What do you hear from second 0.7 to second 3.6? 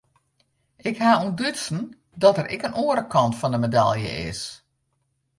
Ik haw ûntdutsen dat der ek in oare kant fan de